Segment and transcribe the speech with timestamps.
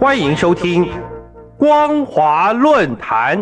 [0.00, 0.86] 欢迎收听
[1.58, 3.38] 《光华论坛》。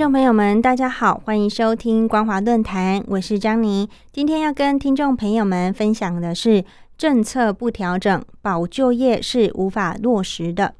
[0.00, 3.86] 众朋友们，大家好，欢迎收听光华论坛，我是张妮。
[4.10, 6.64] 今天要跟听众朋友们分享的是，
[6.96, 10.74] 政策不调整，保就业是无法落实的。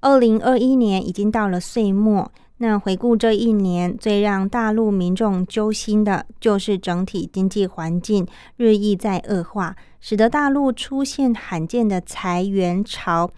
[0.00, 8.26] 二零二一年已经到了岁末，那回顾这一年，最让大陆民众揪心的，就是整体经济环境
[8.56, 13.30] 日益在恶化，使得大陆出现罕见的裁员潮。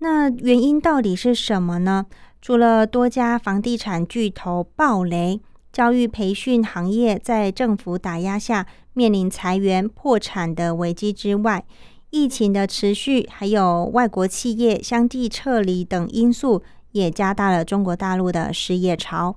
[0.00, 2.04] 那原因到底是什么呢？
[2.44, 5.40] 除了多家房地产巨头暴雷，
[5.72, 11.64] 教育培训行业在政府打压下面临裁员破产的危机之外，
[12.10, 19.36] 疫情的持续，还有外国企业相继撤离等因素，也加大了中国大陆的失业潮。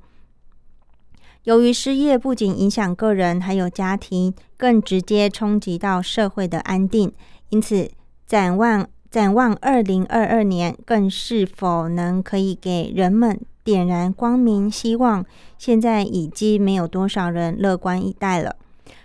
[1.43, 7.13] 由于失业不仅影响个人，还有家庭，更直接冲击到社会的安定，
[7.51, 7.89] 因此
[8.25, 8.85] 展望。
[9.09, 15.25] 展望二零二二年，更是否能可以给人们点燃光明希望？
[15.57, 18.55] 现在已经没有多少人乐观以待了。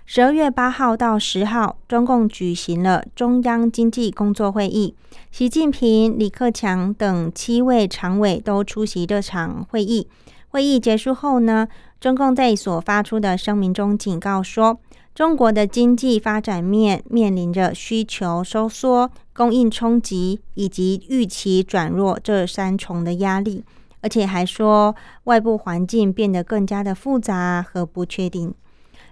[0.04, 4.94] 十二月八号到十号，中共举行了中央经济工作会议，
[5.30, 10.08] 习近平、李克强等七位常委都出席这场会议。
[10.48, 11.68] 会议结束后呢，
[12.00, 14.78] 中共在所发出的声明中警告说。
[15.14, 23.62] 中国的经济发展面面临着需求收缩、供应冲击以及预期转弱这三重的压力，
[24.00, 28.54] 而且还说外部环境变得更加的复杂和不确定。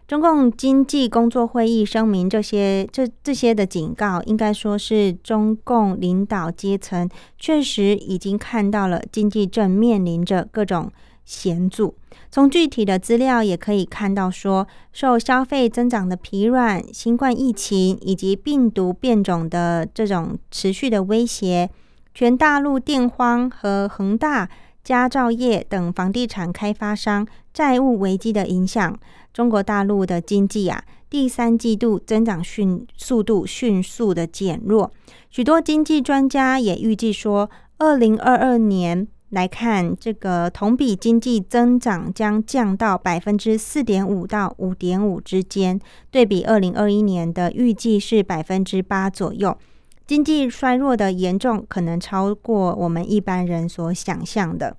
[0.09, 7.08] 中共经济工作会议声明这些这这些的警告，应该说是中共领导阶层
[7.39, 10.91] 确实已经看到了经济正面临着各种。
[11.25, 11.95] 险阻。
[12.31, 21.70] 从具体的资料也可以看到，说受消费增长的疲软、新冠疫情以及病毒变种的这种持续的威胁，
[22.14, 24.48] 全大陆电荒和恒大、
[24.83, 28.98] 佳兆业等房地产开发商债务危机的影响，
[29.33, 34.92] 中国大陆的经济啊，第三季度增长迅速度迅速的减弱。
[35.30, 39.09] 许多经济专家也预计说，二零二二年。
[39.30, 45.80] 来看，这个同比经济增长将降到百分之四点五到五点五之间，
[46.11, 49.57] 对比二零二一年的预计是百分之八左右。
[50.05, 54.77] 经济衰弱的严重，可能超过我们一般人所想象的。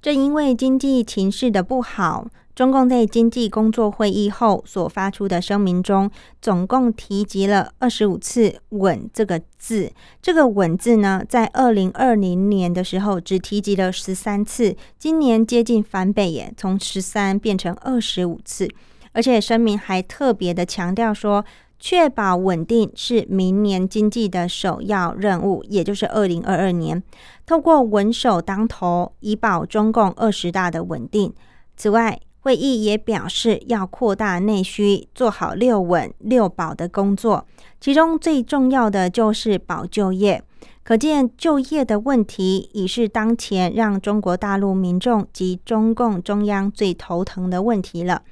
[0.00, 2.26] 正因为经济情势的不好。
[2.54, 9.90] 中共在经济工作会议后所发出的声明中，总共提及了二十五次“稳”这个字。
[10.20, 18.68] 这个“稳”字呢，在二零二零年的时候只提及了十三次，今年接近翻倍耶，从十三变成二十五次。
[19.12, 21.44] 而且声明还特别的强调说，
[21.78, 27.02] 确保稳定是明年经济的首要任务，也就是二零二二年，
[27.46, 31.32] 透过稳守当头，以保中共二十大的稳定。
[31.76, 37.46] 此外，会议也表示要扩大内需，做好六稳六保的工作，
[37.80, 40.42] 其中最重要的就是保就业。
[40.82, 48.22] 可见就业的问题已是当前让中国大陆民众及中共中央最头疼的问题了。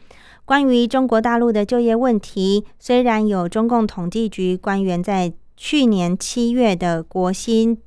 [0.45, 7.79] 关于中国大陆的就业问题，虽然有中共统计局官员在去年七月的国新。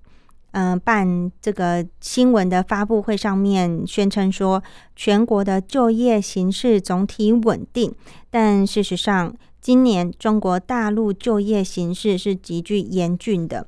[0.53, 4.63] 嗯，办这个新闻的发布会上面宣称说，
[4.95, 7.93] 全国的就业形势总体稳定。
[8.29, 13.65] 但事实上，今年中国大陆就业形势是极具严峻的。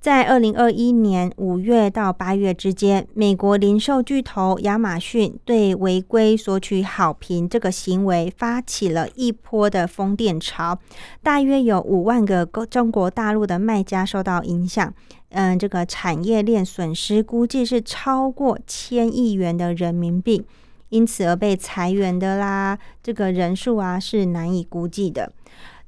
[0.00, 10.78] 在二零二一年五月到八月之间，美国零售巨头亚马逊对违规索取好评这个行为发起了一波的封店潮，
[11.20, 14.94] 大约有五万个中国大陆的卖家受到影响。
[15.30, 20.46] 嗯，这个产业链损失估计是超过千亿元的人民币，
[20.90, 25.32] 因此而被裁员的啦，这个人数啊是难以估计的。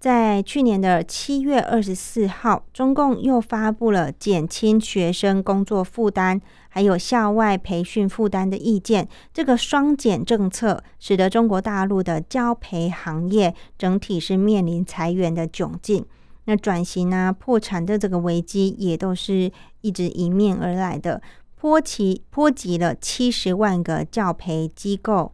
[0.01, 9.07] 在去年的七月二十四号，中共又发布了减轻学生工作负担，还有校外培训负担的意见。
[9.35, 16.03] 这个双减政策，使得中国大陆的教培行业整体是面临裁员的窘境。
[16.47, 19.53] 那转型啊、破产的这个危机，也都是
[19.83, 21.21] 一直迎面而来的，
[21.61, 25.31] 波及波及了七十万个教培机构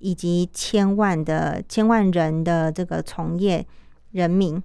[0.00, 3.64] 以及千万的千万人的这个从业。
[4.12, 4.62] 人民。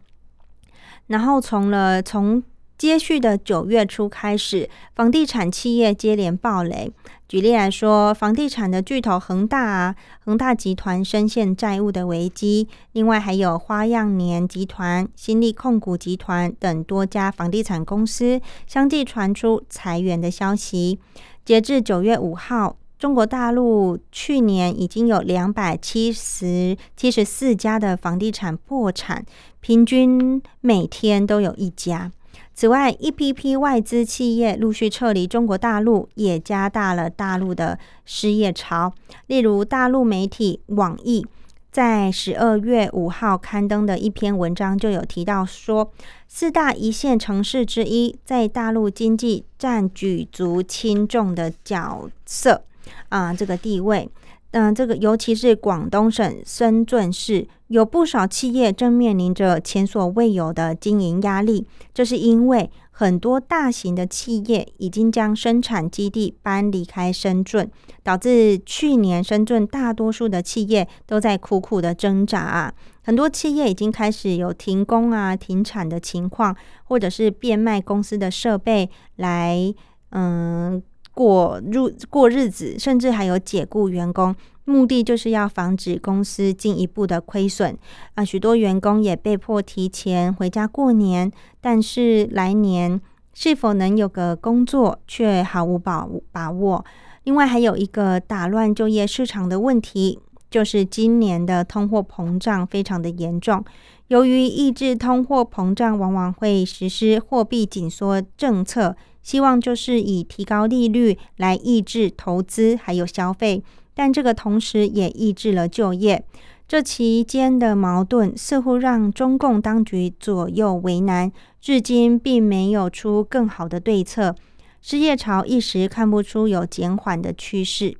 [1.08, 2.42] 然后从了从
[2.78, 6.92] 接续的九月初开始，房地产企业接连暴雷。
[7.28, 12.68] 举例来说，房地产的巨头恒大啊，恒大集团深陷债务的危机。
[12.92, 21.00] 另外还有花样年集团、新力控股集团等多家房地产公司相继传出裁员的消息。
[21.44, 22.76] 截至九月五号。
[23.04, 29.26] 中国大陆去年已经有两百七十七十四家的房地产破产，
[29.60, 32.10] 平均每天都有一家。
[32.54, 38.94] 此外，一批批外资企业陆续撤离中国大陆，也加大了大陆的失业潮。
[39.28, 41.26] 例如，大陆媒体网易
[41.74, 45.92] 在十二月五号刊登的一篇文章就有提到说，
[46.30, 52.64] 四大一线城市之一在大陆经济占举足轻重的角色。
[53.10, 54.10] 啊，这个地位，
[54.52, 61.66] 嗯，这个尤其是广东省深圳市，有不少企业正面临着前所未有的经营压力。
[61.94, 67.70] 这是因为很多大型的企业已经将生产基地搬离开深圳，
[68.04, 72.74] 导致去年深圳大多数的企业都在苦苦的挣扎啊。
[73.06, 79.74] 很多企业已经开始有停工啊、停产的情况，或者是变卖公司的设备来，
[80.12, 80.82] 嗯。
[81.14, 87.78] 过入过日子，甚至还有解雇员工，目的就是要防止公司进一步的亏损
[88.16, 88.26] 啊！
[88.26, 91.32] 许多员工也被迫提前回家过年，
[91.62, 93.00] 但是来年
[93.34, 96.84] 是否能有个工作却毫无把把握。
[97.26, 100.20] 另外，还有一个打乱就业市场的问题，
[100.50, 103.64] 就是今年的通货膨胀非常的严重。
[104.08, 108.96] 由于抑制通货膨胀，往往会实施货币紧缩政策。
[109.24, 113.64] 希望就是以提高利率来抑制投资还有消费，
[113.96, 116.24] 但这个同时也抑制了就业。
[116.68, 124.36] 这期间的矛盾似乎让中共当局左右为难，至今并没有出更好的对策。
[124.82, 127.96] 失业潮一时看不出有减缓的趋势。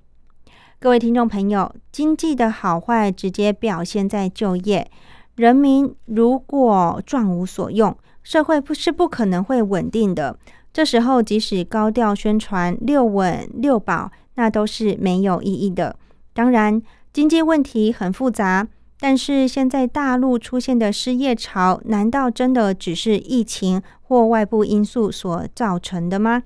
[0.80, 4.90] 各位听众朋友，经济的好坏直接表现在就业。
[5.36, 10.38] 人民如果赚无所用，社会不是不可能会稳定的。
[10.74, 15.96] 这时候，即使高调宣传六稳六保，那都是没有意义的。
[16.34, 16.82] 当然，
[17.14, 18.68] 经济问题很复杂，
[19.00, 26.42] 但是现在大陆出现的失业潮，难道真的只是疫情或外部因素所造成的吗？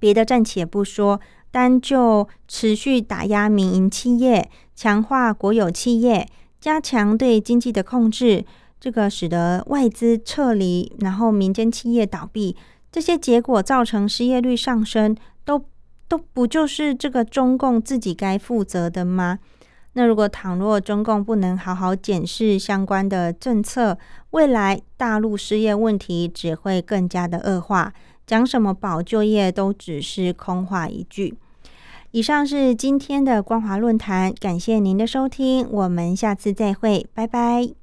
[0.00, 1.20] 别的暂且不说，
[1.52, 6.26] 单就持续打压民营企业、强化国有企业、
[6.60, 8.44] 加强对经济的控制，
[8.80, 12.56] 这个使得外资撤离，然后民间企业倒闭。
[12.96, 15.14] 这些结果造成失业率上升，
[15.44, 15.62] 都
[16.08, 19.38] 都不就是这个中共自己该负责的吗？
[19.92, 23.98] 那如果倘若中共不能好好检视相关的政策，
[24.30, 27.92] 未来大陆失业问题只会更加的恶化，
[28.26, 31.34] 讲什么保就业都只是空话一句。
[32.12, 37.76] 以上是今天的光华论坛，感谢您的收听，我们下次再会，拜拜。